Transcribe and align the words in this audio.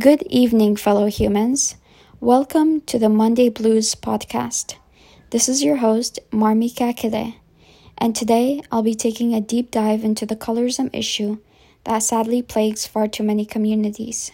Good 0.00 0.22
evening, 0.30 0.76
fellow 0.76 1.08
humans. 1.08 1.76
Welcome 2.20 2.80
to 2.82 2.98
the 2.98 3.10
Monday 3.10 3.50
Blues 3.50 3.94
podcast. 3.94 4.76
This 5.28 5.46
is 5.46 5.62
your 5.62 5.76
host, 5.76 6.18
Marmika 6.30 6.94
Kide, 6.96 7.34
and 7.98 8.16
today 8.16 8.62
I'll 8.72 8.82
be 8.82 8.94
taking 8.94 9.34
a 9.34 9.42
deep 9.42 9.70
dive 9.70 10.02
into 10.02 10.24
the 10.24 10.36
colorism 10.36 10.88
issue 10.94 11.36
that 11.84 11.98
sadly 11.98 12.40
plagues 12.40 12.86
far 12.86 13.08
too 13.08 13.22
many 13.22 13.44
communities. 13.44 14.32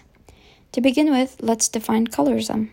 To 0.70 0.80
begin 0.80 1.10
with, 1.10 1.34
let's 1.40 1.66
define 1.66 2.06
colorism. 2.06 2.70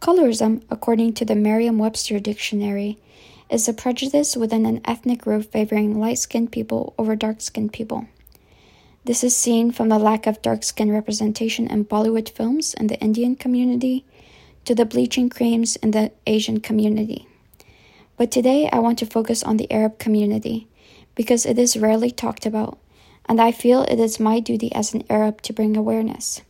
Colorism, 0.00 0.62
according 0.70 1.12
to 1.14 1.26
the 1.26 1.34
Merriam 1.34 1.76
Webster 1.76 2.18
Dictionary, 2.20 2.96
is 3.50 3.68
a 3.68 3.74
prejudice 3.74 4.34
within 4.34 4.64
an 4.64 4.80
ethnic 4.86 5.20
group 5.20 5.52
favoring 5.52 6.00
light 6.00 6.16
skinned 6.16 6.52
people 6.52 6.94
over 6.96 7.16
dark 7.16 7.42
skinned 7.42 7.74
people. 7.74 8.06
This 9.06 9.22
is 9.22 9.36
seen 9.36 9.70
from 9.70 9.90
the 9.90 9.98
lack 9.98 10.26
of 10.26 10.40
dark 10.40 10.62
skin 10.62 10.90
representation 10.90 11.66
in 11.66 11.84
Bollywood 11.84 12.30
films 12.30 12.72
in 12.72 12.86
the 12.86 12.98
Indian 13.00 13.36
community 13.36 14.06
to 14.64 14.74
the 14.74 14.86
bleaching 14.86 15.28
creams 15.28 15.76
in 15.76 15.90
the 15.90 16.10
Asian 16.26 16.58
community. 16.60 17.28
But 18.16 18.30
today 18.30 18.66
I 18.72 18.78
want 18.78 18.98
to 19.00 19.06
focus 19.06 19.42
on 19.42 19.58
the 19.58 19.70
Arab 19.70 19.98
community 19.98 20.68
because 21.14 21.44
it 21.44 21.58
is 21.58 21.76
rarely 21.76 22.10
talked 22.10 22.46
about, 22.46 22.78
and 23.26 23.42
I 23.42 23.52
feel 23.52 23.82
it 23.82 24.00
is 24.00 24.18
my 24.18 24.40
duty 24.40 24.74
as 24.74 24.94
an 24.94 25.04
Arab 25.10 25.42
to 25.42 25.52
bring 25.52 25.76
awareness. 25.76 26.40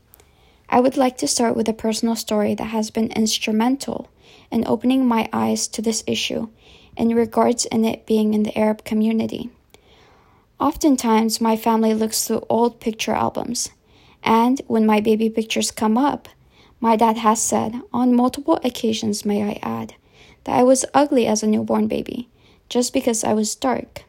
I 0.68 0.79
would 0.79 0.96
like 0.96 1.18
to 1.18 1.27
start 1.27 1.57
with 1.57 1.68
a 1.68 1.73
personal 1.73 2.15
story 2.15 2.55
that 2.55 2.66
has 2.66 2.88
been 2.88 3.10
instrumental 3.16 4.12
in 4.52 4.65
opening 4.65 5.09
my 5.09 5.29
eyes 5.32 5.66
to 5.66 5.82
this 5.82 6.05
issue 6.07 6.51
in 6.96 7.16
regards 7.16 7.65
in 7.65 7.84
it 7.84 8.07
being 8.07 8.32
in 8.32 8.45
the 8.45 8.57
Arab 8.57 8.84
community. 8.84 9.51
Oftentimes, 10.61 11.41
my 11.41 11.57
family 11.57 11.95
looks 11.95 12.27
through 12.27 12.47
old 12.49 12.81
picture 12.81 13.13
albums, 13.13 13.71
and 14.23 14.63
when 14.67 14.87
my 14.87 15.01
baby 15.01 15.29
pictures 15.29 15.71
come 15.71 15.99
up, 15.99 16.29
my 16.80 16.97
dad 16.97 17.19
has 17.19 17.43
said, 17.43 17.80
on 17.93 18.15
multiple 18.15 18.59
occasions, 18.63 19.25
may 19.25 19.43
I 19.43 19.59
add, 19.63 19.95
that 20.45 20.57
I 20.57 20.63
was 20.63 20.85
ugly 20.95 21.27
as 21.27 21.43
a 21.43 21.46
newborn 21.46 21.88
baby, 21.88 22.29
just 22.69 22.93
because 22.93 23.24
I 23.24 23.33
was 23.33 23.57
dark. 23.57 24.05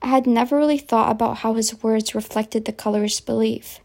I 0.00 0.06
had 0.06 0.26
never 0.26 0.56
really 0.56 0.78
thought 0.78 1.10
about 1.10 1.38
how 1.38 1.54
his 1.54 1.82
words 1.82 2.14
reflected 2.14 2.64
the 2.64 2.72
colorist 2.72 3.26
belief, 3.26 3.80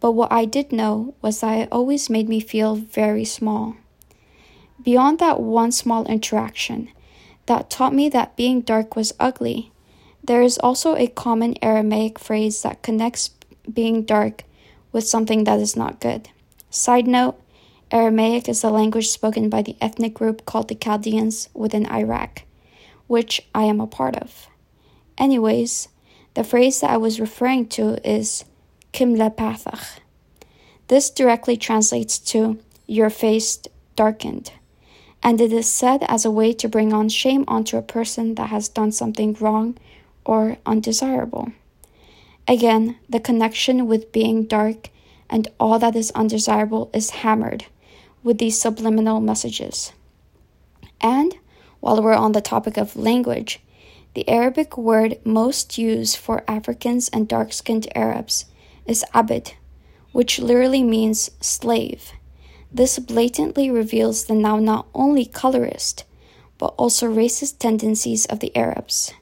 but 0.00 0.12
what 0.12 0.30
I 0.30 0.44
did 0.44 0.70
know 0.70 1.14
was 1.22 1.40
that 1.40 1.58
it 1.58 1.68
always 1.72 2.10
made 2.10 2.28
me 2.28 2.40
feel 2.40 2.74
very 2.74 3.24
small. 3.24 3.76
Beyond 4.82 5.18
that 5.20 5.40
one 5.40 5.72
small 5.72 6.04
interaction 6.06 6.90
that 7.46 7.70
taught 7.70 7.94
me 7.94 8.08
that 8.10 8.36
being 8.36 8.60
dark 8.60 8.94
was 8.94 9.14
ugly, 9.18 9.72
there 10.26 10.42
is 10.42 10.58
also 10.58 10.96
a 10.96 11.06
common 11.06 11.54
Aramaic 11.62 12.18
phrase 12.18 12.62
that 12.62 12.82
connects 12.82 13.30
being 13.72 14.02
dark 14.02 14.42
with 14.92 15.06
something 15.06 15.44
that 15.44 15.60
is 15.60 15.76
not 15.76 16.00
good. 16.00 16.28
Side 16.70 17.06
note 17.06 17.40
Aramaic 17.90 18.48
is 18.48 18.62
the 18.62 18.70
language 18.70 19.08
spoken 19.08 19.48
by 19.48 19.62
the 19.62 19.76
ethnic 19.80 20.14
group 20.14 20.44
called 20.44 20.68
the 20.68 20.74
Chaldeans 20.74 21.48
within 21.54 21.86
Iraq, 21.86 22.42
which 23.06 23.40
I 23.54 23.64
am 23.64 23.80
a 23.80 23.86
part 23.86 24.16
of. 24.16 24.48
Anyways, 25.16 25.88
the 26.34 26.44
phrase 26.44 26.80
that 26.80 26.90
I 26.90 26.96
was 26.96 27.20
referring 27.20 27.68
to 27.68 27.98
is 28.08 28.44
Kimle 28.92 29.34
Pathach. 29.34 30.00
This 30.88 31.10
directly 31.10 31.56
translates 31.56 32.18
to 32.30 32.58
your 32.86 33.10
face 33.10 33.58
darkened, 33.94 34.52
and 35.22 35.40
it 35.40 35.52
is 35.52 35.70
said 35.70 36.02
as 36.08 36.24
a 36.24 36.30
way 36.30 36.52
to 36.54 36.68
bring 36.68 36.92
on 36.92 37.08
shame 37.08 37.44
onto 37.46 37.76
a 37.76 37.82
person 37.82 38.34
that 38.34 38.50
has 38.50 38.68
done 38.68 38.92
something 38.92 39.36
wrong 39.40 39.78
or 40.26 40.58
undesirable. 40.66 41.52
Again, 42.48 42.98
the 43.08 43.20
connection 43.20 43.86
with 43.86 44.12
being 44.12 44.44
dark 44.44 44.90
and 45.30 45.48
all 45.58 45.78
that 45.78 45.96
is 45.96 46.10
undesirable 46.12 46.90
is 46.92 47.10
hammered 47.10 47.66
with 48.22 48.38
these 48.38 48.60
subliminal 48.60 49.20
messages. 49.20 49.92
And 51.00 51.34
while 51.80 52.02
we're 52.02 52.14
on 52.14 52.32
the 52.32 52.40
topic 52.40 52.76
of 52.76 52.96
language, 52.96 53.60
the 54.14 54.28
Arabic 54.28 54.78
word 54.78 55.18
most 55.24 55.78
used 55.78 56.16
for 56.16 56.44
Africans 56.48 57.08
and 57.10 57.28
dark 57.28 57.52
skinned 57.52 57.86
Arabs 57.94 58.46
is 58.86 59.04
abid, 59.14 59.52
which 60.12 60.38
literally 60.38 60.82
means 60.82 61.30
slave. 61.40 62.12
This 62.72 62.98
blatantly 62.98 63.70
reveals 63.70 64.24
the 64.24 64.34
now 64.34 64.58
not 64.58 64.86
only 64.94 65.26
colorist, 65.26 66.04
but 66.58 66.74
also 66.78 67.12
racist 67.12 67.58
tendencies 67.58 68.26
of 68.26 68.40
the 68.40 68.56
Arabs. 68.56 69.12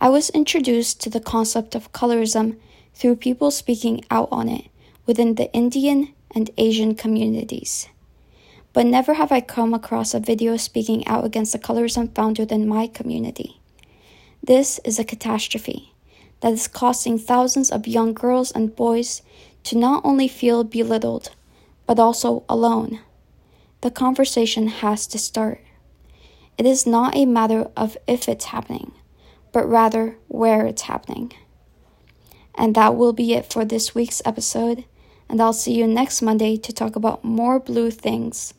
I 0.00 0.08
was 0.10 0.30
introduced 0.30 1.00
to 1.00 1.10
the 1.10 1.18
concept 1.18 1.74
of 1.74 1.92
colorism 1.92 2.56
through 2.94 3.16
people 3.16 3.50
speaking 3.50 4.04
out 4.12 4.28
on 4.30 4.48
it 4.48 4.66
within 5.06 5.34
the 5.34 5.52
Indian 5.52 6.14
and 6.32 6.50
Asian 6.56 6.94
communities. 6.94 7.88
But 8.72 8.86
never 8.86 9.14
have 9.14 9.32
I 9.32 9.40
come 9.40 9.74
across 9.74 10.14
a 10.14 10.20
video 10.20 10.56
speaking 10.56 11.04
out 11.08 11.24
against 11.24 11.52
the 11.52 11.58
colorism 11.58 12.14
found 12.14 12.38
within 12.38 12.68
my 12.68 12.86
community. 12.86 13.60
This 14.40 14.78
is 14.84 15.00
a 15.00 15.04
catastrophe 15.04 15.92
that 16.42 16.52
is 16.52 16.68
costing 16.68 17.18
thousands 17.18 17.68
of 17.68 17.88
young 17.88 18.14
girls 18.14 18.52
and 18.52 18.76
boys 18.76 19.22
to 19.64 19.76
not 19.76 20.04
only 20.04 20.28
feel 20.28 20.62
belittled, 20.62 21.34
but 21.86 21.98
also 21.98 22.44
alone. 22.48 23.00
The 23.80 23.90
conversation 23.90 24.68
has 24.68 25.08
to 25.08 25.18
start. 25.18 25.60
It 26.56 26.66
is 26.66 26.86
not 26.86 27.16
a 27.16 27.26
matter 27.26 27.68
of 27.76 27.96
if 28.06 28.28
it's 28.28 28.46
happening, 28.46 28.92
but 29.52 29.68
rather 29.68 30.16
where 30.28 30.66
it's 30.66 30.82
happening. 30.82 31.32
And 32.54 32.74
that 32.74 32.96
will 32.96 33.12
be 33.12 33.34
it 33.34 33.52
for 33.52 33.64
this 33.64 33.94
week's 33.94 34.22
episode, 34.24 34.84
and 35.28 35.40
I'll 35.40 35.52
see 35.52 35.74
you 35.74 35.86
next 35.86 36.22
Monday 36.22 36.56
to 36.56 36.72
talk 36.72 36.96
about 36.96 37.24
more 37.24 37.60
blue 37.60 37.90
things 37.90 38.54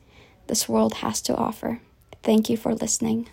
this 0.48 0.70
world 0.70 0.96
has 0.96 1.22
to 1.24 1.36
offer. 1.36 1.82
Thank 2.24 2.50
you 2.50 2.58
for 2.58 2.74
listening. 2.74 3.30